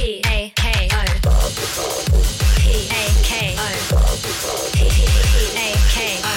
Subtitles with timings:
[0.00, 1.04] P A K O
[2.56, 3.60] P A K O
[4.72, 4.80] P
[5.58, 6.32] A K O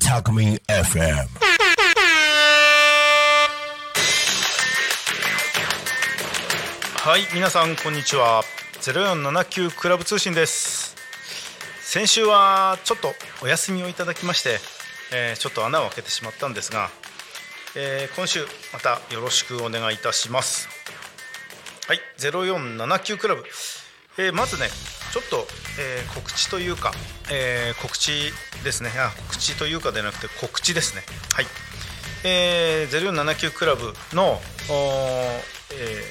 [0.00, 1.28] Talk Me FM.
[6.98, 8.42] はい皆さんこんにちは。
[8.80, 10.96] 0479クラブ通信です。
[11.82, 13.12] 先週はちょっと
[13.44, 14.58] お休みをいただきまして、
[15.14, 16.90] えーちょっと穴を開けてしまったんですが、
[17.76, 18.40] えー今週
[18.72, 20.79] またよろしくお願いいたします。
[21.90, 23.42] はい0479クラブ、
[24.16, 24.68] えーまずね
[25.12, 25.44] ちょっと、
[25.76, 26.92] えー告知というか、
[27.32, 28.30] えー告知
[28.62, 28.90] ですね。
[28.96, 31.02] あ告知というかでなくて告知ですね。
[31.32, 31.46] はい。
[32.22, 34.40] えー、0479クラブの、おー
[35.72, 36.04] え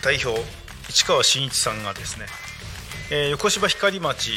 [0.00, 0.42] ー代表
[0.88, 2.24] 市川真一さんがですね、
[3.10, 4.30] えー横芝光町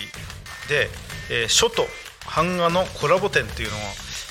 [0.67, 0.89] で、
[1.31, 1.87] えー書と
[2.35, 3.79] 版画のコラボ展というのを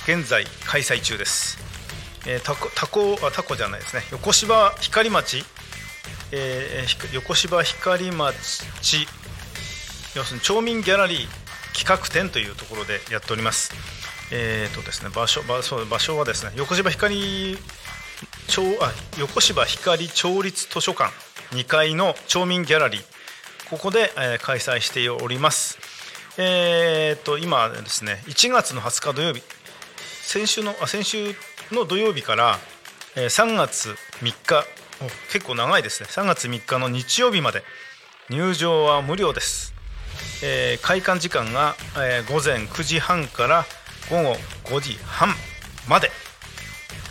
[0.07, 1.57] 現在開催中です、
[2.27, 4.03] えー、タコタコあタコじゃないですね。
[4.11, 5.43] 横芝光町、
[6.37, 9.07] えー横芝光町
[10.17, 11.29] 要するに町民ギャラリー
[11.79, 13.73] 企画展というところでやっております。
[14.33, 17.57] えーとですね、場所場所場所はですね横芝光
[18.49, 21.13] 町あ横芝光町立図書館
[21.53, 23.03] 2階の町民ギャラリー
[23.71, 25.79] ここで、えー開催しております。
[26.37, 29.43] えーと今ですね1月の20日土曜日
[30.23, 31.35] 先週のあ先週
[31.71, 32.59] の土曜日から、
[33.15, 34.65] えー3月3日
[35.33, 36.09] 結構長いですね。
[36.11, 37.63] 3月3日の日曜日まで。
[38.31, 39.75] 入場は無料です。
[40.43, 43.67] えー開館時間が、えー午前9時半から
[44.11, 45.35] 午後5時半
[45.89, 46.11] まで。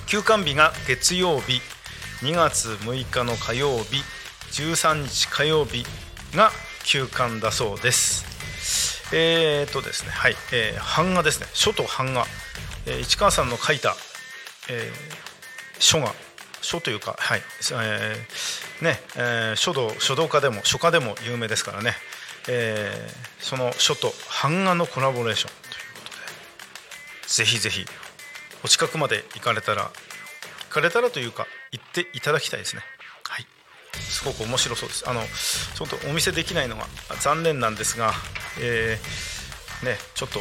[0.07, 1.61] 休館日が月曜日
[2.21, 4.03] 2月6日の火曜日
[4.51, 5.85] 13日火曜日
[6.35, 6.51] が
[6.83, 8.25] 休館だそうです。
[9.11, 11.47] えー、とですねはい、えー版画ですね。
[11.53, 12.25] 書と版画、
[12.85, 13.95] えー市川さんの書いた、
[14.69, 15.23] えー
[15.79, 16.13] 書が
[16.63, 17.41] 書というかはい、
[17.73, 21.93] えーね、えー書道書道家でも書家でも有名ですからね、
[22.49, 27.85] えーその書と版画のコラボレーションということでぜひぜひ
[28.63, 29.91] お近くまで行かれたら
[30.69, 32.81] 行かれたらというか行っていただきたいですね。
[33.23, 33.45] はい。
[33.99, 35.07] すごく面白そうです。
[35.07, 36.87] あのちょっとお見せできないのが
[37.19, 38.13] 残念なんですが、
[38.61, 40.39] えーねちょっと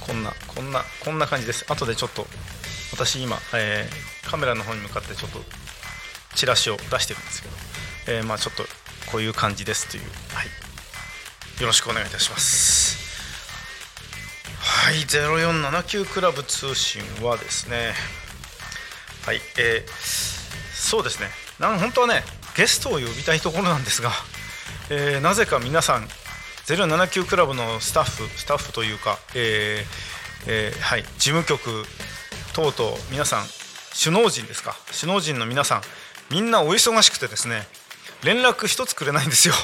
[0.00, 1.66] こんなこんなこんな感じです。
[1.68, 2.26] 後でちょっと
[2.92, 5.40] 私今、えーカメラの方に向かってちょっと
[6.34, 7.54] チラシを出してるんですけど、
[8.16, 8.62] えーまあちょっと
[9.10, 10.04] こういう感じですという。
[10.34, 11.60] はい。
[11.60, 12.96] よろしくお願いいたします。
[14.58, 14.94] はい。
[15.04, 17.92] 0479クラブ通信はですね。
[19.26, 19.40] はい。
[19.58, 20.32] えー
[20.74, 21.28] そうですね。
[21.60, 22.22] なん本当はね
[22.56, 24.12] ゲストを呼びたいところなんですが、
[24.88, 26.08] えーなぜか皆さん
[26.64, 31.84] 079クラブのスタッフスタッフというか、えーえーはい、事務局
[32.54, 33.44] 等々皆さん
[33.94, 34.76] 首脳陣ですか？
[34.98, 35.82] 首脳陣の皆さん
[36.30, 37.66] みんなお忙しくてですね
[38.22, 39.54] 連絡一つくれないんですよ。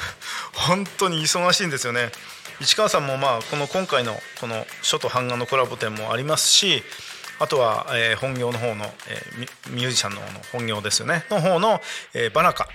[0.54, 2.12] 本当に忙しいんですよね。
[2.60, 6.84] 市川さんもまあこの今回のこの書と版画のコラボ展もありますし
[7.40, 9.20] あとは、え本業の方の、え
[9.70, 11.26] ミュージシャンの方の本業ですよね。
[11.30, 11.82] の方の、
[12.14, 12.68] えバラカ。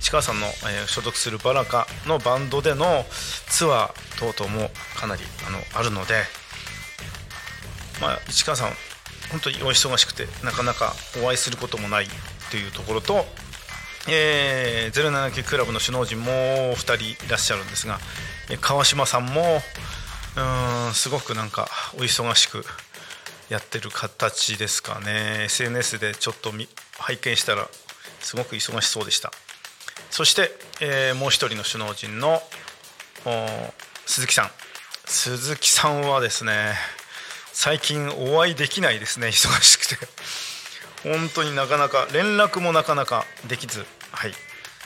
[0.00, 3.06] 市川さんの、え所属するバラカのバンドでの
[3.50, 6.24] ツアー等々もかなりあのあるので、
[8.00, 8.76] まあ、市川さん
[9.30, 12.06] 本当にお忙しくてなかなかお会いすることもない
[12.50, 13.24] というところと、
[14.08, 16.76] えー、079クラブの首脳陣も2
[17.16, 17.98] 人いらっしゃるんですが
[18.60, 19.42] 川島さんも
[20.36, 22.64] うんすごくなんかお忙しく
[23.48, 25.44] やってる形ですかね。
[25.46, 26.52] SNS でちょっと
[26.98, 27.66] 拝見したら
[28.20, 29.32] すごく忙しそうでした。
[30.10, 32.40] そして、えーもう一人の首脳陣の
[34.06, 34.50] 鈴木さん。
[35.04, 36.74] 鈴木さんはですね
[37.52, 39.98] 最近お会いできないですね 忙しくて。
[41.02, 43.86] 本当になかなか連絡もなかなかできず。
[44.12, 44.34] はい。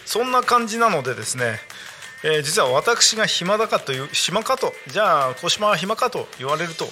[0.07, 1.61] そんな感じなのでですね、
[2.23, 6.89] えー実は私が暇だかという暇かとじゃあ小島は暇かと言われると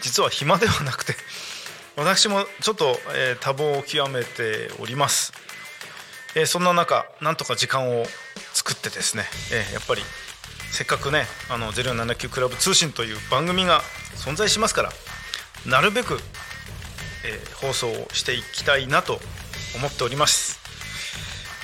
[0.00, 1.16] 実は暇ではなくて
[1.96, 5.32] 私もちょっと、えー多忙を極めております。
[6.34, 8.06] えーそんな中なんとか時間を
[8.52, 10.04] 作ってですね、えやっぱり
[10.70, 13.82] せっかくねあの079クラブ通信という番組が
[14.16, 14.92] 存在しますから
[15.68, 16.18] なるべく、
[17.24, 19.18] えー放送をしていきたいなと
[19.76, 20.60] 思っております、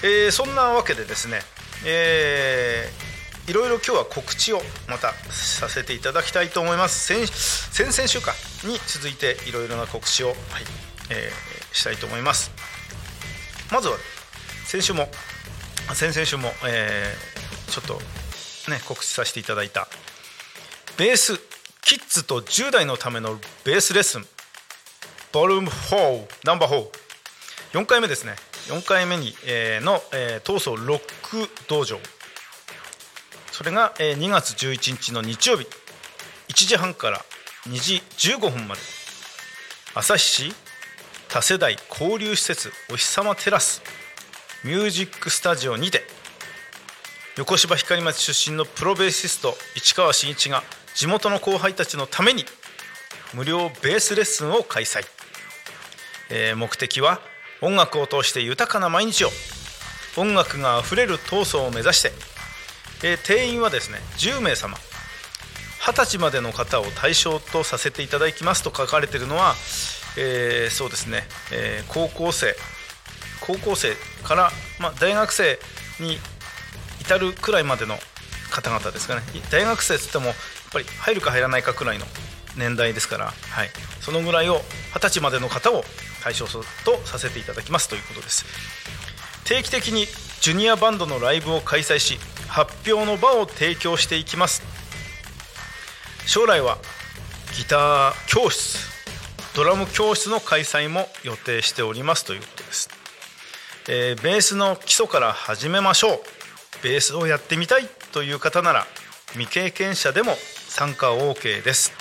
[0.02, 1.40] えーそんなわけでですね、
[1.87, 7.06] えーいろいろ今日は告知をまたさせていただきたいと思います。
[7.12, 8.34] 先先々週か
[8.64, 10.37] に続いていろいろな告知を、はい
[11.10, 12.52] えーしたいと思います。
[13.72, 13.96] まずは
[14.64, 15.08] 先週も
[15.88, 17.94] あ先々週も、えーちょっと
[18.70, 19.88] ね告知させていただいた
[20.96, 21.40] ベース
[21.84, 24.25] キッズと10代のためのベースレッスン。
[25.32, 26.87] ボリューム4ナンバー
[27.73, 28.34] 44回目ですね。
[28.69, 31.99] 4回目に、えー、の、えー、闘争ロック道場。
[33.50, 35.67] それが、えー、2月11日の日曜日。
[36.49, 37.20] 1時半から
[37.69, 38.02] 2時
[38.37, 38.81] 15分まで。
[39.94, 40.55] 旭市
[41.29, 43.82] 多世代交流施設お日様テラス
[44.64, 46.02] ミュージックスタジオにて。
[47.37, 50.62] 横芝光町出身のプロベーシスト市川真一が
[50.94, 52.44] 地元の後輩たちのために
[53.35, 55.05] 無料ベースレッスンを開催、
[56.31, 57.21] えー、目的は
[57.62, 59.29] 音楽を通して豊かな毎日を
[60.17, 62.12] 音楽があふれる闘争を目指して、
[63.05, 64.77] えー、定員はですね10名様。
[65.81, 69.55] 20歳までの方を対象とさせていただきますと書かれているのは、
[70.17, 72.55] えー、そうですね、えー、高校生。
[73.41, 75.59] 高校生から、まあ、大学生
[75.99, 76.19] に
[77.00, 77.97] 至るくらいまでの
[78.53, 79.23] 方々ですかね。
[79.50, 80.33] 大学生っつっても
[80.72, 82.06] ぱり入るか入らないかくらいの
[82.56, 83.69] 年代ですから、はい、
[84.00, 84.60] そのぐらいを
[84.94, 85.84] 二十歳までの方を
[86.22, 86.62] 対象と
[87.04, 88.44] させていただきますということです。
[89.44, 90.06] 定期的に
[90.40, 94.62] ジュニアバンドのライブを開催し発表の場を提供していきます。
[96.26, 96.78] 将来は
[97.56, 98.78] ギター教室
[99.54, 102.88] ドラム教室の開催も予定しておりますということです、
[103.88, 106.20] えー、ベースの基礎から始めましょう。
[106.82, 108.86] ベースをやってみたいという方なら
[109.32, 110.36] 未経験者でも
[110.72, 111.92] 参加 OK です、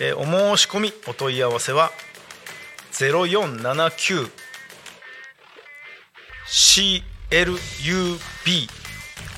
[0.00, 1.90] えー、お申し込みお問い合わせは
[2.92, 4.30] 0479
[6.46, 7.02] CLUB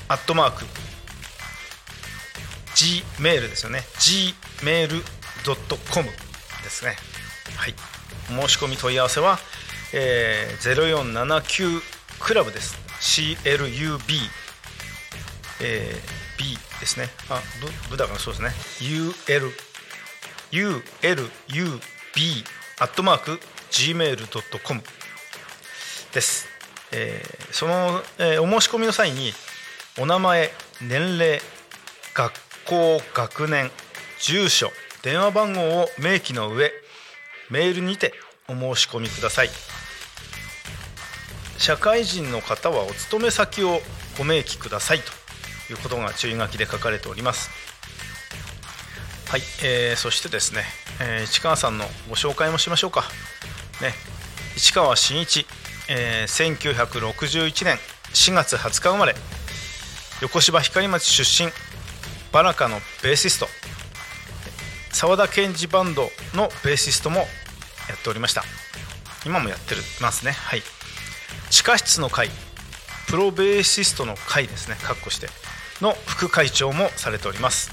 [0.07, 0.63] アットマーク
[2.73, 3.79] Gmail ですよね。
[3.97, 6.09] gmail.com
[6.63, 6.95] ですね。
[7.57, 7.73] はい。
[8.27, 9.39] 申し込み問い合わせは、
[9.93, 11.81] えー、0479
[12.19, 12.77] クラブです。
[13.01, 13.97] CLUB
[15.59, 16.57] えー、B
[16.87, 17.09] ですね。
[17.29, 18.49] あブブだからそうですね。
[18.79, 19.51] UL
[20.51, 22.45] ULUB
[22.79, 23.39] アットマーク
[23.71, 24.81] gmail.com
[26.13, 26.47] です、
[26.93, 29.33] えー、その、えー、お申し込みの際に
[29.99, 30.51] お名前
[30.81, 31.41] 年齢
[32.13, 32.31] 学
[32.65, 33.71] 校学年
[34.21, 34.71] 住所
[35.03, 36.71] 電話番号を明記の上
[37.49, 38.13] メールにて
[38.47, 39.49] お申し込みください。
[41.57, 43.81] 社会人の方はお勤め先を
[44.17, 45.16] ご明記くださいと。
[45.71, 47.49] いうことが注意書きで書かれております。
[49.27, 50.63] はい、えー、そしてですね、
[51.01, 53.03] えー、市川さんのご紹介もしましょうか。
[53.81, 53.93] ね
[54.55, 55.45] 市川真一、
[55.89, 57.77] えー、1961年
[58.13, 59.15] 4月20日生まれ。
[60.21, 61.51] 横芝光町出身。
[62.31, 63.47] バナカのベーシスト。
[64.91, 67.25] 沢田研二バンドのベーシストもや
[67.95, 68.43] っておりました。
[69.25, 70.31] 今もやってますね。
[70.31, 70.63] はい。
[71.49, 72.29] 地下室の会。
[73.07, 74.75] プロベーシストの会ですね。
[74.81, 75.27] かっこして。
[75.81, 77.71] の副会長もされております。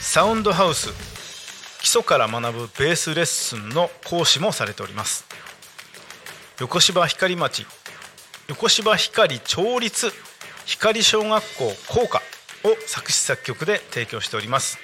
[0.00, 0.88] サウンドハウス
[1.80, 5.24] 基礎から学ぶベースレッスンの講師もされております。
[6.60, 7.66] 横芝光町
[8.48, 10.12] 横芝光町立
[10.66, 12.18] 光小学校校歌
[12.68, 14.78] を作詞作曲で提供しております。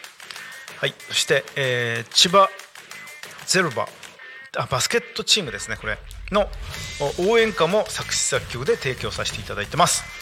[0.78, 2.48] はいそして、えー、千葉
[3.46, 3.88] ゼルバ
[4.56, 5.98] あバスケットチームですねこれ
[6.30, 6.48] の
[7.28, 10.17] 応援歌も作詞作曲で提供させていただいてます。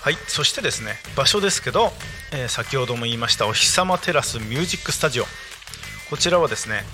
[0.00, 1.90] はいそしてですね場所ですけど、
[2.32, 5.24] えー、先ほども言いましたお日様テラスミュージックスタジオ。
[6.08, 6.84] こちらはですね、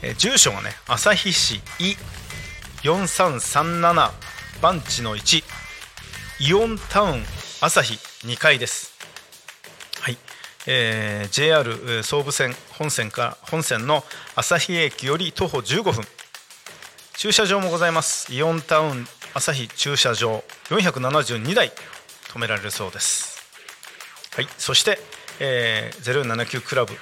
[0.00, 1.96] えー、住所がね旭市イ
[2.82, 4.10] 4337
[4.62, 5.42] 番地の1
[6.40, 7.22] イオンタウン
[7.60, 7.94] 旭
[8.26, 8.92] 2階です。
[10.00, 10.16] はい、
[10.66, 14.04] えー、JR 総武線本線か本線の
[14.36, 16.04] 旭駅より徒歩15分。
[17.16, 18.32] 駐車場もございます。
[18.32, 21.72] イオンタウン旭駐車場472台。
[22.32, 23.42] 止められるそうです。
[24.34, 24.48] はい。
[24.56, 24.98] そして、
[25.40, 26.94] えー、079クラブ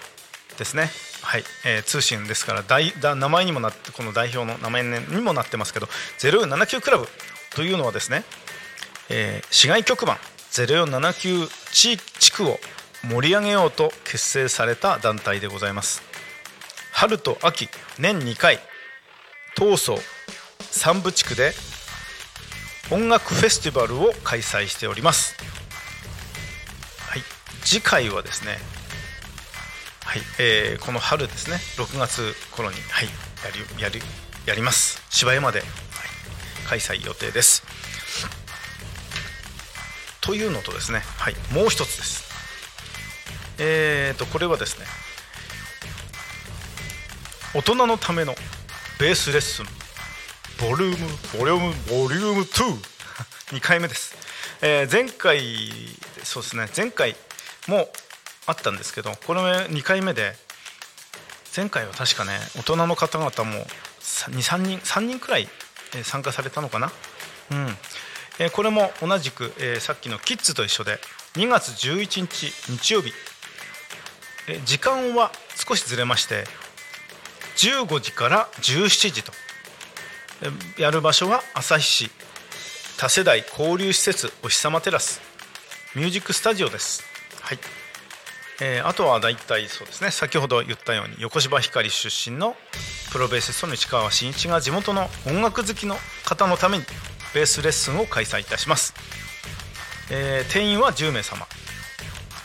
[0.59, 0.91] ですね。
[1.23, 5.87] はい、えー、通信ですから大だ名前にもなってこの代表の名前にもなってますけど
[6.19, 7.07] 079クラブ
[7.55, 8.25] というのはですね、
[9.11, 10.17] えー、市外局番
[10.51, 12.59] 0479地地区を
[13.05, 16.03] 盛り上げようと結成された団体でございます。
[16.93, 17.69] 春と秋
[17.99, 18.59] 年2回
[19.57, 19.99] 闘争
[20.61, 21.53] 三部地区で
[22.91, 25.37] 音楽フェスティバルを開催しております、
[27.09, 27.23] はい、
[27.65, 28.59] 次回はですね
[30.11, 31.59] はい、えー、この春ですね。
[31.77, 33.11] 6月頃に、はい、や
[33.79, 34.01] りやり
[34.45, 35.01] やります。
[35.09, 35.69] 芝山で、はい、
[36.67, 37.63] 開催予定です。
[40.21, 42.25] というのとですね、はい、もう一つです。
[43.61, 44.87] えーとこれはですね
[47.55, 48.35] 大人のための
[48.99, 49.80] ベースレッスン。
[50.61, 54.15] ボリュームボリュームボリューム22回目です、
[54.61, 55.41] えー、前回
[56.23, 56.69] そうですね。
[56.77, 57.17] 前回
[57.67, 57.89] も
[58.47, 60.35] あったんですけどこれ2回目で
[61.57, 63.65] 前回は確かね大人の方々も
[64.01, 65.49] 23人3人くらい
[66.05, 66.93] 参加されたのかな？
[67.53, 67.67] うん。
[68.39, 70.99] えーこれも同じく、えーさっきのキッズと一緒で
[71.35, 73.13] 2月11日日曜日、
[74.49, 76.45] えー時間は少しずれまして
[77.57, 79.33] 15時から17時と。
[80.79, 82.11] やる場所は旭市。
[82.99, 85.21] 多世代交流施設お日様テラス。
[85.95, 87.03] ミュージックスタジオです。
[87.43, 87.59] はい。
[88.63, 90.11] えーあとは大体そうですね。
[90.11, 92.57] 先ほど言ったように横芝光出身の
[93.13, 96.85] プロベーシストの市川真一が地元の音楽好きの方のために
[97.35, 98.95] ベースレッスンを開催いたします、
[100.11, 101.47] えー定員は10名様。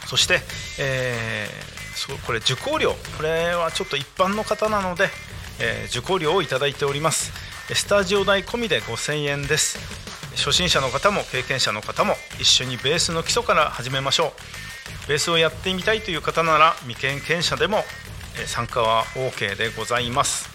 [0.08, 0.42] そして、
[0.80, 2.94] えーそこれ受講料。
[3.16, 5.10] これはちょっと一般の方なので、
[5.60, 7.32] えー受講料をいただいております。
[7.74, 9.80] スタジオ代込みで5000円です。
[10.36, 14.34] 初心者の方も経験者の方も一緒にベースの基礎から始めましょ
[15.06, 15.08] う。
[15.08, 17.84] ベースをやってみたいという方なら未経験者でも
[18.46, 20.50] 参加は OK でございます、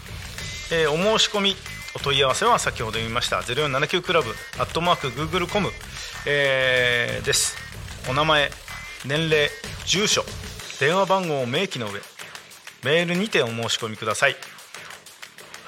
[0.73, 1.55] えーお申し込み
[1.95, 5.69] お問い合わせは先ほど言いました0479クラブアットマーク Google.com、
[6.25, 7.57] えーです。
[8.09, 8.49] お名前
[9.05, 9.49] 年齢
[9.85, 10.23] 住所
[10.79, 11.99] 電話番号を明記の上
[12.83, 14.35] メールにてお申し込みください。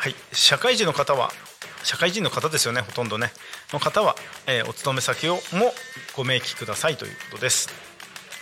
[0.04, 0.16] はい。
[0.34, 1.32] 社会人の方は
[1.86, 3.32] 社会人の方ですよねほとんどね。
[3.72, 4.18] の方は、
[4.48, 5.74] えーお勤め先をも
[6.14, 7.70] ご明記くださいということです。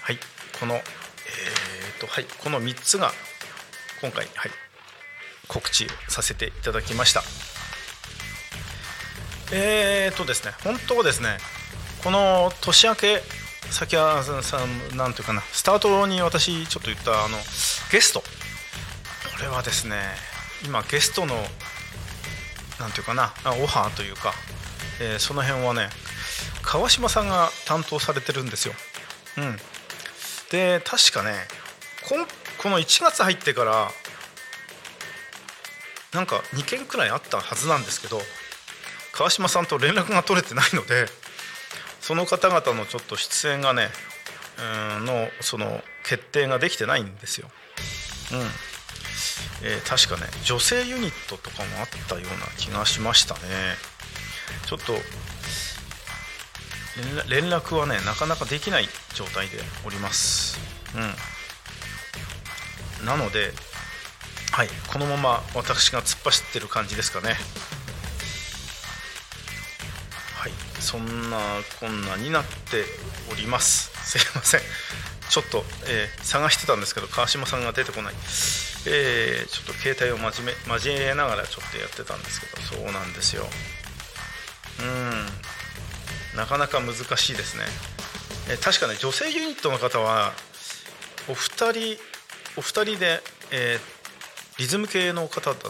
[0.01, 0.17] はい。
[0.59, 2.25] このえーとはい。
[2.43, 3.11] この3つが
[4.01, 4.51] 今回、はい、
[5.47, 7.21] 告知させていただきました。
[9.51, 11.37] えーとですね本当はですね
[12.03, 13.21] この年明け
[13.69, 14.57] 先はさ
[14.95, 17.37] なんていうかなスタートに私ちょっと言ったあの
[17.91, 18.25] ゲストこ
[19.43, 20.30] れはですね
[20.65, 21.35] 今ゲストの
[22.79, 24.33] なんていうかなオファーというか、
[24.99, 25.89] えーその辺はね
[26.61, 28.73] 川島さんが担当されてるんですよ。
[29.37, 29.57] うん、
[30.51, 31.33] で確かね
[32.07, 32.25] こん
[32.57, 33.91] この1月入ってから
[36.13, 38.19] なんか2件くらいあったはずなんですけど
[39.13, 41.05] 川島さんと連絡が取れてないので
[41.99, 43.89] その方々のちょっと出演がね
[44.97, 47.49] うんのその決定ができてないんですよ。
[48.33, 48.70] うん
[49.63, 53.41] えー確かね女性ユニットとかもあったような気がしましたね。
[54.65, 54.93] ちょっと
[57.29, 60.57] 連絡はねなかなかできない状態でおります。
[60.95, 63.05] うん。
[63.05, 63.51] なので
[64.51, 67.35] はいこのまま私が突っ走ってる感じですかね。
[70.35, 71.37] はいそんな
[71.79, 72.83] こんなになって
[73.31, 73.91] おります。
[74.03, 74.61] すいません。
[75.29, 78.13] ちょっと、えー探してたんですけど川島さんが出てこない。
[78.87, 83.45] えーちょっと携帯を交め交えながらちょっとやってたんですけどそうなんですよ。
[86.33, 86.37] うん。
[86.37, 87.63] なかなか難しいですね、
[88.49, 90.31] えー確かね女性ユニットの方は
[91.29, 91.97] お二人
[92.57, 93.21] お二人で、
[93.51, 94.01] えー
[94.59, 95.69] リズム系の方だと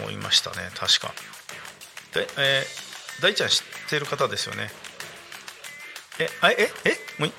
[0.00, 1.12] 思いましたね確か。
[2.14, 4.70] で、えー大ちゃん知ってる方ですよね。
[6.18, 7.32] えあえええもうい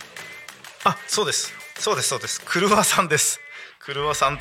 [0.84, 1.52] あそうです。
[1.80, 2.42] そうですそうです。
[2.46, 3.40] クルワさんです。
[3.80, 4.40] クルワさん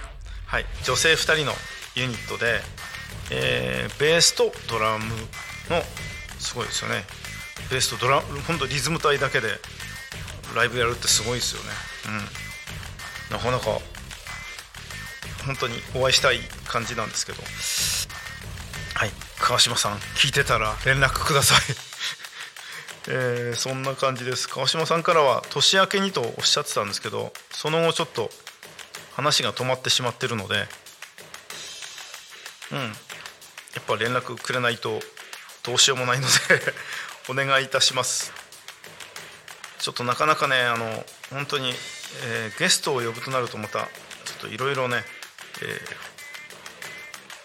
[0.53, 1.53] はい女性2人の
[1.95, 2.61] ユニットで、
[3.31, 5.81] えーベースとドラムの
[6.39, 7.05] すごいですよね。
[7.71, 9.49] ベースとドラム本当リズム隊だけで
[10.55, 11.71] ライブやるってすごいですよね。
[13.31, 13.39] うん。
[13.39, 13.81] なかなか
[15.47, 17.43] 本当にお会いしたい感じなんですけど。
[18.93, 21.77] はい川島さん聞いてたら連絡ください。
[23.09, 24.51] えーそんな感じです。
[24.51, 28.31] 川島さんからは年明けにとおっしゃってたんですけどその後ちょっと
[29.15, 30.67] 話が止まってしまってるので
[32.73, 32.79] うん。
[32.79, 35.01] やっぱ連絡くれないと
[35.63, 36.33] どうしようもないので
[37.29, 38.33] お願いいたします。
[39.79, 41.75] ちょっとなかなかねあの本当に、
[42.23, 43.81] えーゲストを呼ぶとなるとまた
[44.25, 45.05] ちょっといろいろね、
[45.63, 46.13] えー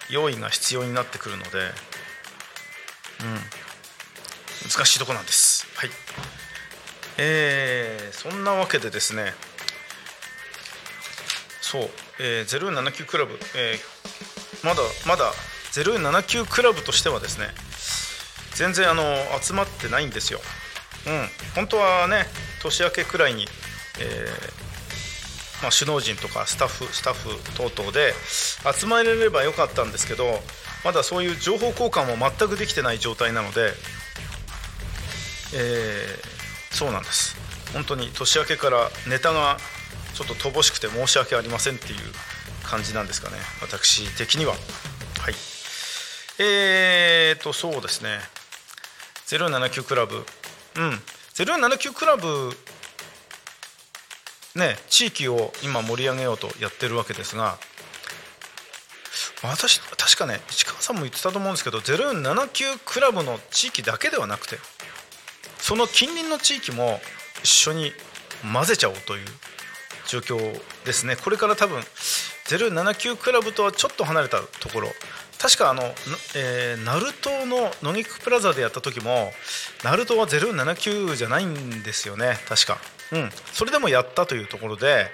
[0.10, 1.60] 用意が必要になってくるので
[3.22, 3.52] うん。
[4.70, 5.68] 難しいとこなんです。
[5.76, 5.92] はい。
[7.18, 9.34] えーそんなわけでですね
[11.70, 11.90] そう、
[12.22, 15.32] えー、079クラブ、えーまだまだ
[15.74, 17.48] 079クラブとしてはですね
[18.56, 19.04] 全然あの
[19.40, 20.40] 集まってないんですよ。
[21.06, 22.26] うん本当はね
[22.64, 23.46] 年明けくらいに、
[24.00, 28.14] えーまあ、首脳陣とかスタッフスタッフ等々で
[28.80, 30.40] 集まれればよかったんですけど
[30.84, 33.74] まだそういう情報交換も全くできてない状態なので、
[35.54, 36.38] えー
[36.76, 37.36] そうなんです。
[37.74, 39.58] 本当に年明けからネタが
[40.18, 42.00] ちょっと乏しくて申し訳ありませんっていう
[42.64, 43.38] 感じなんですかね。
[43.62, 44.54] 私的には。
[44.54, 45.36] はい。
[46.40, 48.20] えーとそうですね。
[49.28, 50.26] 079クラブ。
[50.76, 51.02] うん。
[51.36, 52.58] 079クラブ
[54.56, 57.60] ね地域を今盛り上げようとやってるわけですが
[59.44, 64.58] 私確かね市川さんも言ってたと思うんですけど079クラブの地域だけではなくて
[65.60, 67.00] その近隣の地域も
[67.44, 67.92] 一緒に
[68.52, 69.26] 混ぜちゃおうという
[70.08, 70.38] 状況
[70.86, 71.16] ですね。
[71.16, 71.80] これから多分
[72.48, 74.90] 079クラブとはちょっと離れたところ。
[75.40, 75.84] 確かあの、
[76.36, 79.32] えー、ナルトのノギクプラザでやった時も
[79.84, 82.38] ナルトは079じゃないんですよね。
[82.48, 82.78] 確か。
[83.12, 83.30] うん。
[83.54, 85.08] それでもやったというところで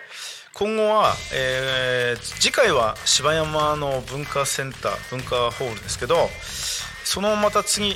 [0.54, 6.30] 今後は、えー、次回は芝山の文化センター文化ホールですけど
[7.04, 7.96] そのまた次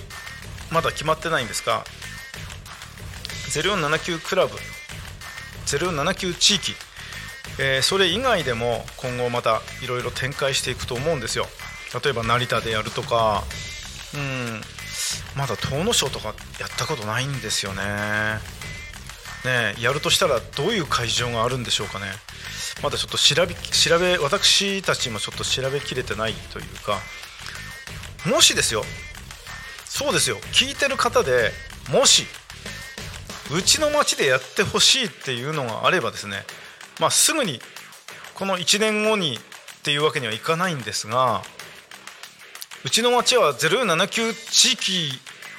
[0.72, 1.84] まだ決まってないんですが
[3.50, 4.54] 0479クラブ
[5.68, 6.74] 0479地域、
[7.60, 11.46] えー、それ以外でも今後またいろいろ展開していくと思うんですよ。
[12.04, 13.44] 例えば成田でやるとか
[14.14, 14.62] うん
[15.36, 17.82] まだ東野賞とかやったことないんですよね。
[19.46, 22.06] ねやるとしたらどういう会場があるんでしょうかね。
[22.84, 27.00] まだちょっと調べ調べ私たちもちょっと調べきれてないというか。
[28.26, 28.84] もしですよ
[29.86, 31.52] そうですよ聞いてる方で
[31.92, 32.26] もし
[33.56, 36.44] うちの町でやってほしいっていうのがあればですね
[37.00, 37.60] まあすぐに
[38.36, 39.40] この1年後にっ
[39.84, 41.42] ていうわけにはいかないんですが
[42.86, 45.12] うちの町は079地域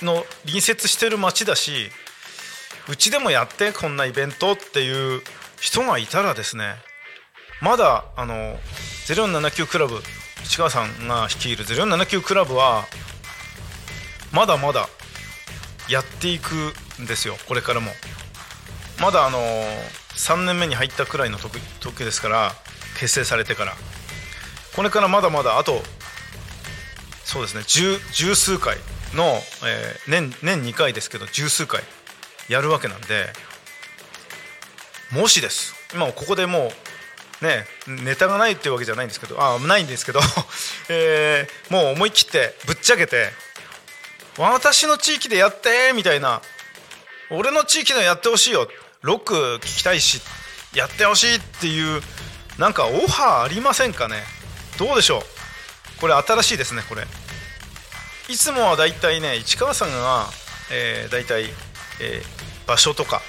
[0.05, 1.91] の隣接してる町だし
[2.89, 5.23] うちでもやってこんなイベントっていう
[5.61, 6.75] 人がいたらですね
[7.61, 8.35] まだあの
[9.07, 9.97] 0479クラブ
[10.45, 12.85] 市川さんが率いる0479クラブは
[14.33, 14.89] まだまだ
[15.89, 16.55] やっていく
[17.03, 17.91] んですよこれからも。
[19.01, 22.53] まだあの3年目に入ったくらいの時時ですから
[22.99, 23.75] 結成されてから。
[24.75, 25.83] これからまだまだあと
[27.25, 28.77] そうですね十数回
[29.13, 29.25] の、
[29.67, 31.83] えー、年年2回ですけど十数回
[32.49, 33.33] やるわけなんで
[35.11, 35.75] もしです。
[35.95, 36.71] 今ここでも
[37.41, 40.21] うね、ネタがないっていうわけじゃないんですけどあないんですけど、
[40.91, 43.33] えー、もう思い切ってぶっちゃけて
[44.37, 46.43] 私の地域でやってみたいな。
[47.31, 48.69] 俺の地域でやってほしいよ。
[49.03, 50.21] ロック聞きたいし
[50.75, 52.03] やってほしいっていう
[52.59, 54.23] なんかオファーありませんかね？
[54.79, 56.01] どうでしょう？
[56.01, 57.03] これ新しいですねこれ。
[58.29, 60.27] いつもはだいたいね市川さんが、
[60.73, 61.45] えー、だいたい、
[62.01, 63.23] えー、場所とか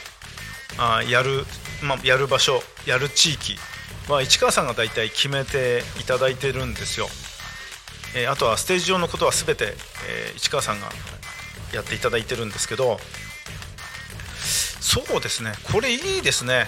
[0.77, 1.45] あやる、
[1.83, 3.55] まあ、やる場所やる地域
[4.09, 7.07] まあ、市川さんが大体決めていただいてるんですよ、
[8.15, 9.75] えー、あとはステージ上のことは全て、
[10.09, 10.89] え、市川さんが
[11.75, 12.99] やっていただいてるんですけど
[14.79, 15.53] そうですね。
[15.71, 16.67] これいいですね。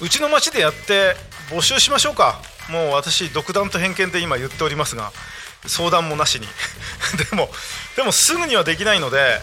[0.00, 1.14] うちの町でやって
[1.50, 2.40] 募集しましょうか。
[2.70, 5.12] もう私独断と偏見で今言っておりますが
[5.66, 6.46] 相談もなしに。
[7.30, 7.50] でも
[7.96, 9.40] でもすぐにはできないので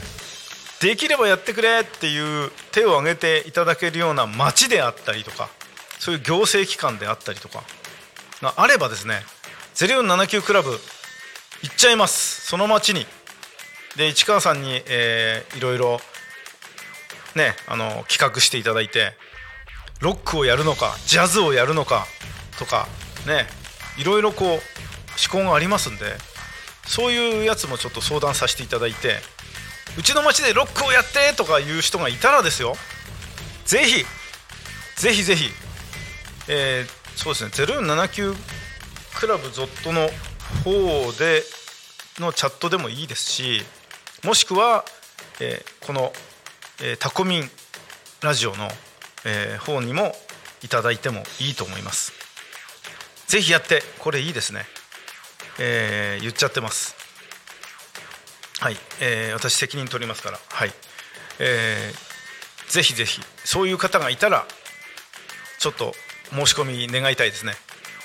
[0.80, 5.50] できればやってくれっていう手を挙げていただけるような町であったりとか
[6.00, 7.64] そういう行政機関であったりとか
[8.42, 9.26] があればですね
[9.76, 10.80] 0479クラブ
[11.62, 12.46] 行っちゃいます。
[12.48, 13.06] その町に。
[13.96, 16.00] で市川さんに、えー、いろいろ
[17.36, 19.14] ねあの企画していただいて
[20.02, 22.06] ロックをやるのかジャズをやるのか
[22.58, 22.88] とか
[23.28, 23.46] ね
[23.98, 24.60] いろいろこう思
[25.32, 26.06] 考がありますんで
[26.88, 29.18] そういうやつもちょっと相談させていただいて
[29.98, 32.74] うちの町でロックをやってとかいう人がいたらですよ
[33.66, 34.06] ぜひ
[34.96, 35.50] ぜひぜひ
[36.52, 38.36] えー、そうですね079
[39.20, 40.08] クラブゾットの
[40.64, 41.44] 方で
[42.20, 43.62] のチャットでもいいですし
[44.26, 44.84] もしくは、
[45.40, 46.12] えー、この、
[46.82, 47.50] えー、タコミン
[48.22, 48.70] ラジオの、
[49.26, 50.14] えー、方にも
[50.64, 52.14] いただいてもいいと思います。
[53.28, 54.66] ぜひやってこれいいですね、
[55.60, 56.96] えー、言っちゃってます。
[58.60, 60.40] はい、えー、私責任取りますから。
[60.50, 60.72] はい、
[61.40, 64.46] えー、ぜひぜひそういう方がいたら
[65.60, 65.94] ちょっと
[66.32, 67.54] 申し込み願いたいですね。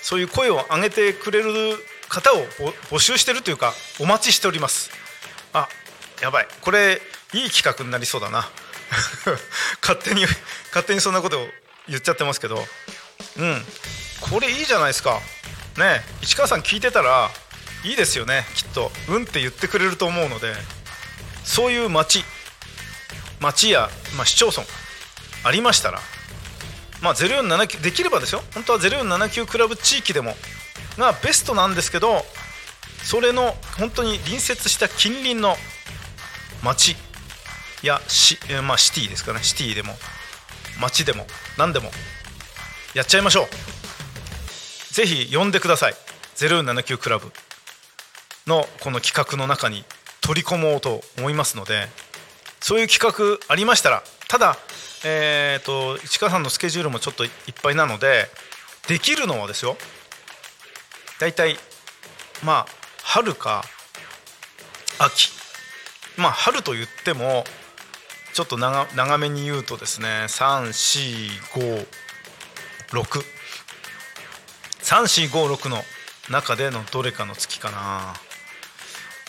[0.03, 2.45] そういう声を上げてくれる方を
[2.91, 4.91] 募集してるというかお待ちしております。
[5.53, 5.69] あ
[6.21, 6.49] やばい。
[6.61, 7.01] これ
[7.33, 8.51] いい企画になりそうだな。
[9.83, 10.25] 勝手に
[10.69, 11.49] 勝手にそんなことを
[11.89, 12.67] 言っちゃってますけど。
[13.37, 13.67] うん。
[14.21, 15.21] これいいじゃないですか。
[15.77, 17.31] ね市川さん聞いてたら
[17.83, 18.93] いいですよねきっと。
[19.09, 20.55] うんって言ってくれると思うので。
[21.45, 22.25] そういう町
[23.41, 24.63] 町や、まあ、市町村。
[25.43, 26.01] ありましたら。
[27.03, 28.43] まあ、0479できればですよ。
[28.55, 30.37] 本当は0479クラブ地域でも。
[30.99, 32.23] がベストなんですけど
[33.03, 35.57] それの本当に隣接した近隣の
[36.63, 36.97] 町
[37.85, 39.43] やシ,、まあ、シティですかね。
[39.43, 39.95] シティでも
[40.81, 41.27] 町でも
[41.59, 41.91] 何でも
[42.95, 44.95] やっちゃいましょう。
[44.95, 45.95] ぜひ呼んでください。
[46.37, 47.33] 079クラブ
[48.47, 49.85] のこの企画の中に
[50.21, 51.87] 取り込もうと思いますので
[52.61, 54.57] そういう企画ありましたらただ
[55.07, 57.31] えーと、市川さんのスケジュールもちょっといっ
[57.63, 58.25] ぱいなので
[58.89, 59.77] できるのはですよ
[61.21, 61.57] 大体
[62.43, 62.67] まあ
[63.03, 63.63] 春か
[64.99, 65.31] 秋。
[66.17, 67.45] まあ春と言っても
[68.35, 70.27] ちょっと長長めに言うとですね
[74.83, 75.79] 34563456の
[76.31, 78.15] 中でのどれかの月かな。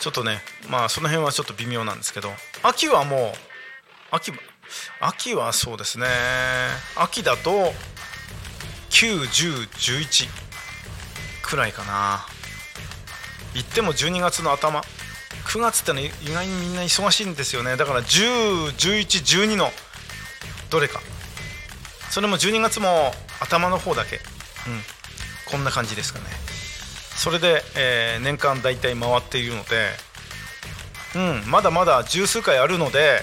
[0.00, 2.32] ちょっとねまあその辺はちょっと微妙なんですけど。
[2.64, 3.32] 秋はもう
[4.10, 4.32] 秋
[5.00, 6.06] 秋はそうですね。
[6.96, 7.72] 秋だと
[8.90, 10.28] 91011
[11.42, 12.26] くらいかな。
[13.54, 14.82] 言っても12月の頭。
[15.46, 17.76] 9月ってのは意外にみんな忙しいんですよね。
[17.76, 19.70] だから101112の
[20.70, 21.00] どれか。
[22.10, 24.22] それも12月も頭の方だけ、うん、
[25.50, 26.26] こんな感じですかね。
[27.16, 29.90] それで、えー、年間大体回っているので、
[31.14, 33.20] うん、まだまだ十数回あるので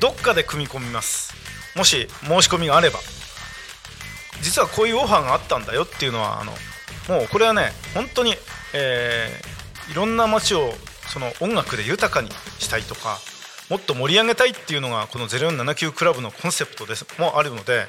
[0.00, 1.34] どっかで組み込みます。
[1.76, 3.00] もし申し込みがあれば。
[4.40, 6.52] 実はこういうオファーがあったんだよっていうのはあの
[7.08, 8.34] もうこれはね本当に、
[8.72, 10.72] えー、いろんな街を
[11.10, 13.18] その音楽で豊かにしたいとか
[13.68, 17.86] もっと盛り上げたいっていうのがこの0479クラブのコンセプトですもあるので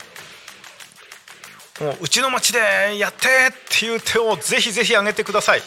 [1.81, 2.59] もううちの町で
[2.99, 5.61] やってっていう手をぜひぜひ挙げてください。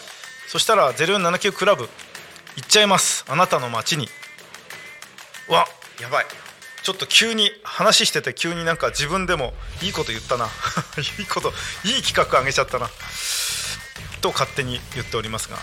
[0.46, 1.88] そしたら0479クラブ
[2.56, 3.24] 行っちゃいます。
[3.28, 4.06] あなたの町に。
[5.48, 5.66] わ
[6.00, 6.26] やばい。
[6.84, 10.46] ちょっと急に話してて急になんか自分でもいいこと言ったな。
[11.18, 11.52] いいこと
[11.84, 12.88] いい企画あげちゃったな。
[14.20, 15.56] と勝手に言っておりますが。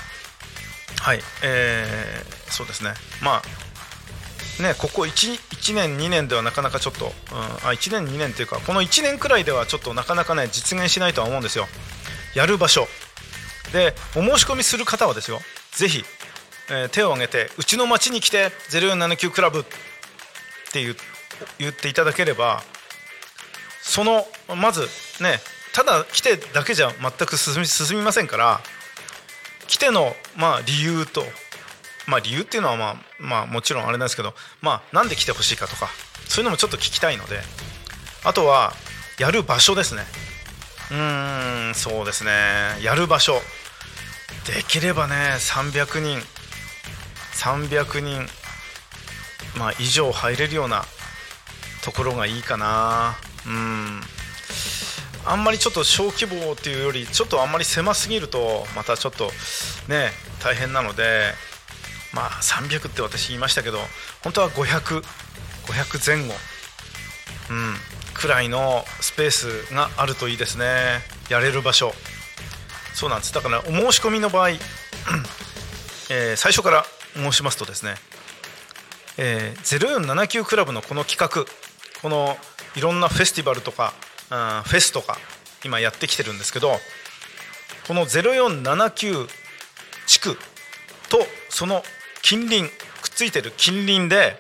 [1.02, 2.92] はいえー、そうですね。
[3.24, 11.66] まあねここ 1, 1年2年ではなかなかちょっと、うん、あ1年2年っていうかこの1年くらいではちょっとなかなかね実現しないとは思うんですよ。
[12.36, 12.88] やる場所。
[13.74, 15.40] でお申し込みする方はですよ。
[15.72, 16.04] ぜひ、
[16.70, 19.64] えー、手を挙げてうちの町に来て0479クラブっ
[20.72, 20.96] て言
[21.58, 22.62] 言っていただければ
[23.82, 24.82] そのまず
[25.24, 25.40] ね
[25.74, 27.56] ただ来てだけじゃ全く進
[27.98, 28.62] みませんから
[29.72, 31.24] 来てのまあ理由と
[32.06, 35.88] まあ理由っていうのはまあまあもちろんあれなんですけどまあなんで来てほしいかとか
[36.28, 37.40] そういうのもちょっと聞きたいので
[38.26, 38.74] あとは
[39.18, 40.04] やる場所ですね。
[40.92, 42.32] うーんそうですね。
[42.82, 43.42] やる場所。
[44.46, 46.20] できればね300人
[47.34, 48.28] 300人
[49.58, 50.84] まあ以上入れるような
[51.84, 53.16] ところがいいかな。
[53.48, 54.02] うん。
[55.26, 59.26] あんまりちょっと小規模っていうよりちょっとあんまり狭すぎるとまたちょっと
[59.88, 60.10] ね
[60.44, 61.34] 大変なので
[62.14, 63.78] まあ300って私言いましたけど
[64.24, 65.04] 本当は500500
[66.18, 66.34] 前後
[67.50, 70.66] うんくらいのスペースがあるといいですね。
[71.30, 71.92] やれる場所。
[72.94, 73.34] そうなんです。
[73.34, 77.96] だからお申し込みの場合、えー、最初から申しますとですね、
[79.18, 81.50] えー、0479クラブのこの企画
[82.02, 82.38] この
[82.76, 83.94] いろんなフェスティバルとか、
[84.32, 85.18] うん、フェスとか
[85.66, 86.72] 今やってきてるんですけど
[87.88, 89.28] この0479
[90.08, 90.38] 地区
[91.10, 91.84] とその
[92.22, 92.70] 近隣くっ
[93.10, 94.38] ついてる近隣で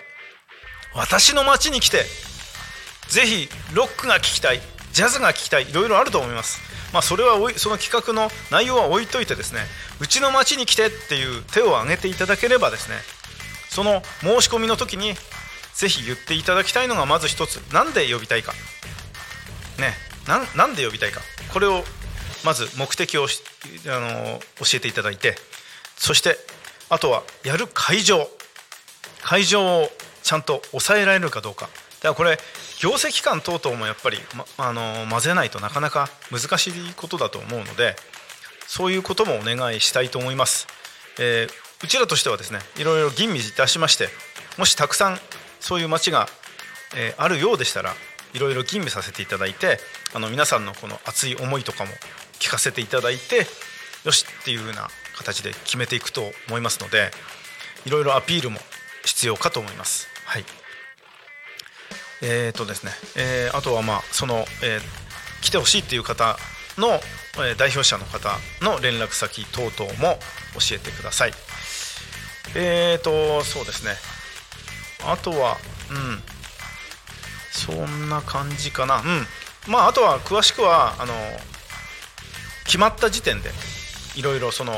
[0.95, 2.05] 私の町に来て
[3.09, 4.61] ぜひロックが聴きたい
[4.93, 6.59] ジャズが聴きたいいろいろあると思います。
[6.93, 9.61] まあ、それはその企画の内容は置いといてですね
[10.01, 12.95] うちの町に来てっていう手を挙げていただければですね
[13.69, 15.13] その申し込みの時に
[15.73, 18.51] ぜひ言っていただきたいのがまず一つ何で呼びたいか
[19.77, 19.95] ね
[20.55, 21.21] なんで呼びたいか。
[21.53, 21.83] これを
[22.43, 25.35] まず目的をあの教えていただいて
[25.97, 26.37] そして
[26.89, 28.27] あとはやる会場。
[29.23, 29.89] 会場を
[30.23, 31.69] ちゃんと抑えられるかどうか。
[32.01, 32.37] だからこれ
[32.79, 37.95] 行政機関等々もやっぱり、ま、あの混ぜないとなかなか難しいことだと思うので
[38.67, 40.65] そういうこともお願いしたいと思います、
[41.19, 41.49] えー、
[41.83, 44.07] うちらとしてはですねいろいろ吟味いたしまして
[44.57, 45.17] もしたくさん
[45.59, 46.27] そういう街が、
[46.97, 47.93] えー、あるようでしたら
[48.33, 49.79] いろいろ吟味させていただいて
[50.13, 51.91] あの皆さんのこの熱い思いとかも
[52.39, 53.45] 聞かせていただいて
[54.05, 57.11] よしっていう風な形で決めていくと思いますので
[57.85, 58.59] いろいろアピールも
[59.05, 60.07] 必要かと思います。
[60.25, 60.45] はい
[62.23, 64.81] えーとですねえー、あとはまあその、えー、
[65.41, 66.37] 来てほしいっていう方
[66.77, 68.29] の、えー、代表者の方
[68.61, 70.19] の連絡先等々も
[70.53, 71.33] 教えてください。
[72.55, 73.91] えーとそうですね
[75.05, 75.57] あとは
[75.89, 76.40] うん
[77.51, 78.97] そんな感じかな。
[78.97, 79.27] うん。
[79.67, 81.13] まああとは詳しくはあの
[82.65, 83.49] 決まった時点で
[84.15, 84.73] いろいろその、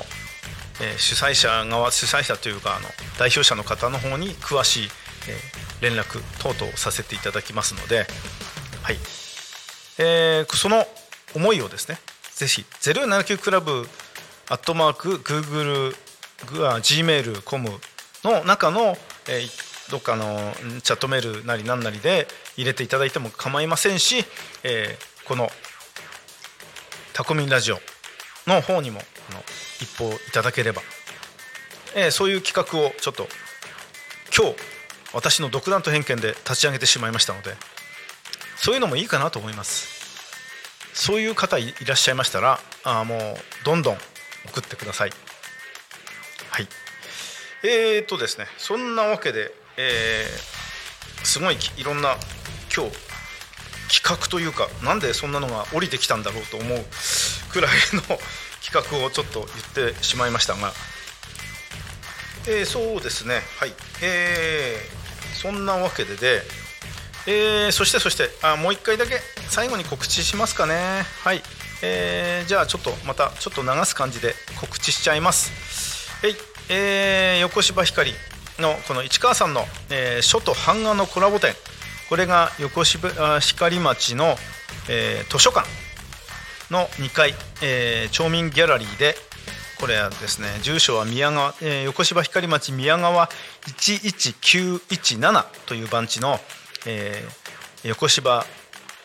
[0.81, 4.87] えー、主催者側主催者というかあの代表者の方の方に詳しい、
[5.29, 8.07] えー、連絡等々させていただきますので、
[8.81, 8.97] はい。
[9.99, 10.85] えー、その
[11.35, 11.99] 思いをですね
[12.33, 13.87] ぜひ079クラブ
[14.49, 15.95] アットマーク Google
[16.45, 17.69] Gmail.com
[18.23, 18.97] の中の、
[19.29, 24.25] えー、どっかのチャットメールなり何なりで入れていただいても構いませんし、
[24.63, 25.49] えー、この
[27.13, 27.79] タコミンラジオ
[28.47, 29.43] の方にもあの
[29.79, 30.81] 一報いただければ。
[31.95, 33.27] えーそういう企画をちょっと
[34.35, 34.55] 今日
[35.13, 37.53] 私の独断と偏見で立ち上げてしまいましたので
[38.55, 39.93] そういうのもいいかなと思います。
[40.95, 43.19] そういう方いらっしゃいましたらあもう
[43.63, 43.97] どんどん
[44.47, 45.11] 送ってください。
[46.49, 46.67] はい。
[47.63, 50.63] えーとですねそんなわけで、えー
[51.23, 52.17] すごいいろんな
[52.75, 52.91] 今日
[54.01, 56.85] 企画というかなんでそんなのが降りてきたんだろうと思う
[57.51, 58.01] くらいの
[58.65, 60.73] 企画をちょっと言ってしまいましたが、
[62.47, 63.43] えーそうですね。
[63.59, 63.73] はい。
[64.01, 65.03] えー
[65.39, 66.41] そんなわけでで、
[67.27, 71.05] えーそしてそしてあもう一回だけ最後に告知しますかね。
[71.23, 71.43] はい、
[71.81, 75.51] えーじゃあちょっとまたちょっと流す感じで告知しちゃいます。
[76.21, 76.35] はい。
[76.69, 78.15] えー横芝光
[78.59, 81.55] のこの市川さんの、えー書と版画のコラボ展。
[82.09, 84.35] これが横芝光町の、
[84.89, 85.67] えー図書館
[86.69, 89.15] の2階、えー町民ギャラリーで
[89.79, 93.29] これはですね住所は宮川、えー横芝光町宮川
[93.65, 96.39] 11917という番地の、
[96.85, 98.45] えー横芝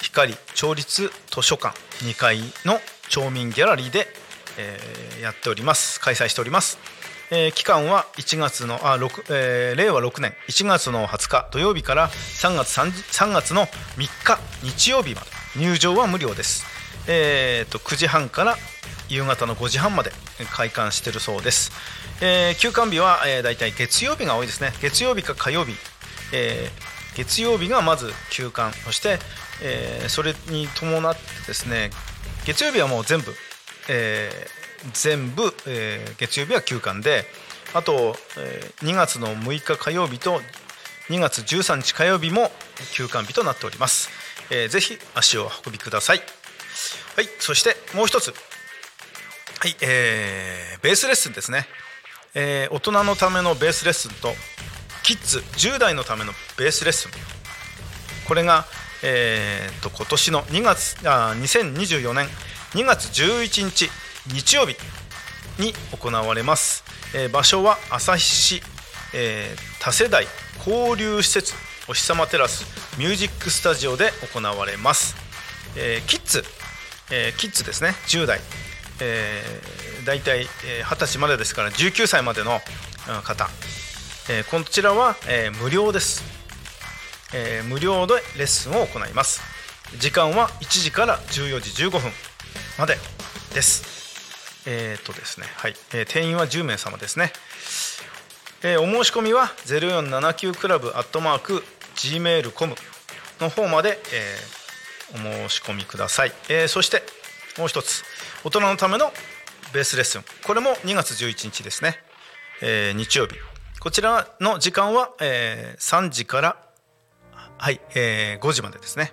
[0.00, 4.06] 光町立図書館2階の町民ギャラリーで、
[4.56, 6.78] えーやっております開催しております、
[7.30, 10.32] えー期間は1月のあ、6えー令和6年。
[10.48, 15.26] 1月の20日土曜日から3月 3, 3月の3日日曜日まで。
[15.56, 16.64] 入場は無料です。
[17.06, 18.56] えー、と9時半から
[19.08, 20.12] 夕方の5時半まで
[20.52, 21.72] 開館しているそうです、
[22.20, 24.72] えー休館日は、えー、大体月曜日が多いですね。
[24.82, 25.74] 月曜日か火曜日、
[26.32, 29.18] えー月曜日がまず休館そして、
[29.62, 31.90] えーそれに伴ってですね
[32.46, 33.34] 月曜日はもう全部、
[33.88, 34.57] えー
[34.92, 37.24] 全部、えー月曜日は休館で
[37.74, 40.40] あと、えー2月の6日火曜日と
[41.08, 42.50] 2月13日火曜日も
[42.92, 44.10] 休館日となっております、
[44.50, 46.18] えーぜひ足をお運びください。
[47.16, 48.32] はいそしてもう一つ。
[49.60, 51.66] はいえーベースレッスンですね、
[52.34, 54.32] えー大人のためのベースレッスンと
[55.02, 57.10] キッズ10代のためのベースレッスン。
[58.28, 58.66] これが、
[59.02, 62.28] えー、と今年の2月あ2024年
[62.74, 63.90] 2月11日
[64.32, 64.76] 日曜日
[65.58, 68.62] に行われます、えー場所は旭市、
[69.14, 70.26] えー多世代
[70.66, 71.54] 交流施設
[71.88, 72.64] お日様テラス
[72.98, 75.16] ミュージックスタジオで行われます、
[75.76, 76.44] えーキッズ、
[77.10, 77.94] えーキッズですね。
[78.08, 78.40] 10代、
[79.00, 82.60] えー、大体えー20歳までですから19歳までの
[83.24, 83.48] 方、
[84.28, 86.22] えーこちらは、えー無料です。
[87.32, 89.40] えー無料でレッスンを行います。
[89.98, 92.12] 時間は1時から14時15分
[92.78, 92.98] まで
[93.54, 93.97] です。
[94.70, 97.32] えーっとですねはい、えー定員は10名様ですね、
[98.62, 101.64] えーお申し込みは0479クラブアットマーク
[101.96, 102.74] gmail.com
[103.40, 104.58] の方まで、えー
[105.14, 107.02] お申し込みください、えーそして
[107.58, 108.04] もう一つ。
[108.44, 109.10] 大人のための
[109.72, 110.22] ベースレッスン。
[110.46, 111.96] これも2月11日ですね、
[112.62, 113.34] えー日曜日。
[113.80, 116.56] こちらの時間は、えー3時から
[117.56, 119.12] はい、えー5時までですね。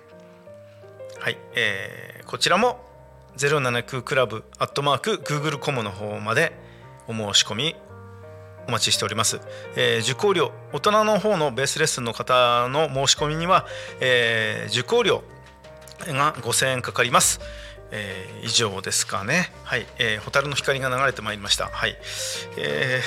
[1.18, 2.85] はい、えーこちらも
[3.36, 6.52] 079クラブアットマーク Google コムの方まで
[7.06, 7.76] お申し込み
[8.68, 9.40] お待ちしております、
[9.76, 13.66] えー受講料大人の方のベースレッスンの方の申し込みには、
[14.00, 15.22] えー受講料
[16.06, 17.40] が5000円かかります、
[17.90, 19.52] えー以上ですかね。
[19.64, 21.68] はい、えー、蛍の光が流れてまいりました。
[21.68, 21.96] はい、
[22.56, 23.00] え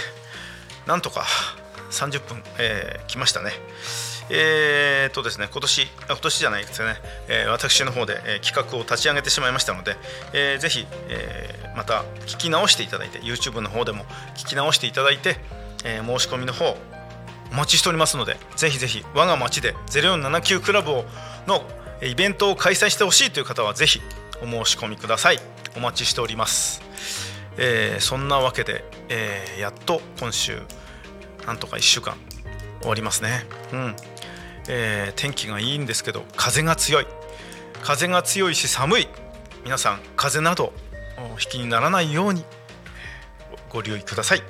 [0.85, 1.25] ーなんとか
[1.91, 3.51] 30分、えー来ましたね。
[4.29, 6.95] えーとですね今年今年じゃないですね、
[7.27, 9.95] えー私の方で、えー企画を立ち上げてしまいましたので、
[10.33, 14.03] えーぜひ、えーまた聞き直していただいて YouTube の方でも
[14.35, 15.37] 聞き直していただいて、
[15.83, 16.77] えー申し込みの方
[17.51, 21.05] お待ちしておりますのでぜひぜひ我が町で0479クラブを
[21.47, 21.63] の
[22.03, 23.99] イベントを開催してほしいという方はぜひ
[24.41, 25.39] お申し込みください。
[25.75, 26.81] お待ちしております、
[27.57, 30.59] えーそんなわけで、えーやっと今週
[31.45, 32.15] なんとか1週間
[32.81, 33.45] 終わりますね。
[33.73, 33.95] うん、
[34.69, 37.07] えー天気がいいんですけど風が強い。
[37.81, 39.07] 風が強いし寒い。
[39.63, 40.71] 皆さん風邪など
[41.17, 42.45] お引きにならないように
[43.69, 44.43] ご留意ください。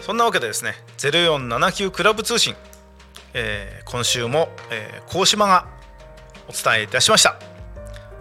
[0.00, 2.54] そんなわけでですね0479クラブ通信、
[3.34, 5.66] えー今週も、えー、島が
[6.48, 7.36] お伝えいたしました。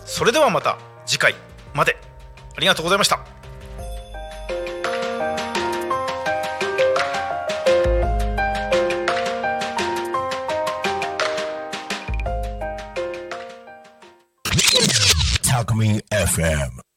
[0.05, 1.35] それではまた次回
[1.73, 1.97] まで。
[2.55, 3.30] ありがとうございました。
[16.31, 16.90] FM.